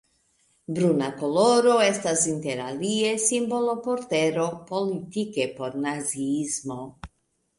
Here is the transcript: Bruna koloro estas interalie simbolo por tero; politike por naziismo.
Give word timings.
Bruna 0.77 1.07
koloro 1.17 1.73
estas 1.87 2.23
interalie 2.31 3.11
simbolo 3.25 3.75
por 3.89 4.01
tero; 4.13 4.47
politike 4.71 5.47
por 5.59 5.77
naziismo. 5.87 6.79